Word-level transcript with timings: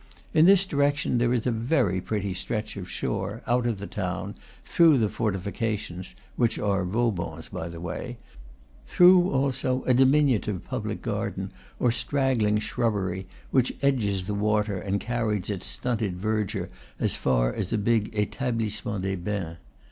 In 0.33 0.45
this 0.45 0.65
direction 0.65 1.19
there 1.19 1.31
is 1.31 1.45
a 1.45 1.51
very 1.51 2.01
pretty 2.01 2.33
stretch 2.33 2.75
of 2.75 2.89
shore, 2.89 3.43
out 3.45 3.67
of 3.67 3.77
the 3.77 3.85
town, 3.85 4.33
through 4.63 4.97
the 4.97 5.09
fortifications 5.09 6.15
(which 6.35 6.57
are 6.57 6.83
Vauban's, 6.83 7.49
by 7.49 7.69
the 7.69 7.79
way); 7.79 8.17
through, 8.87 9.29
also, 9.29 9.83
a 9.83 9.93
diminutive 9.93 10.63
public 10.65 11.03
garden 11.03 11.51
or 11.79 11.91
straggling 11.91 12.57
shrubbery, 12.57 13.27
which 13.51 13.77
edges 13.83 14.25
the 14.25 14.33
water 14.33 14.77
and 14.79 14.99
carries 14.99 15.51
its 15.51 15.67
stunted 15.67 16.17
verdure 16.17 16.69
as 16.99 17.15
far 17.15 17.53
as 17.53 17.71
a 17.71 17.77
big 17.77 18.11
Etablissernent 18.15 19.03
des 19.03 19.17
Bains. 19.17 19.57